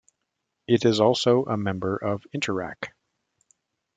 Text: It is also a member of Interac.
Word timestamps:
It 0.67 0.83
is 0.83 0.99
also 0.99 1.45
a 1.45 1.55
member 1.55 1.95
of 1.95 2.23
Interac. 2.35 2.93